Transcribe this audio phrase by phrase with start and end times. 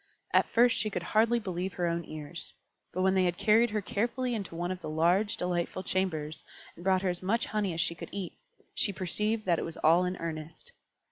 [0.33, 2.55] At first she could hardly believe her own ears;
[2.91, 6.43] but when they had carried her carefully into one of the large, delightful chambers,
[6.75, 8.33] and brought her as much honey as she could eat,
[8.73, 10.71] she perceived that it was all in earnest.